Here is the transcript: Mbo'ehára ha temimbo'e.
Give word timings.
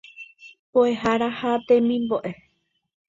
Mbo'ehára 0.69 1.29
ha 1.39 1.51
temimbo'e. 1.67 2.31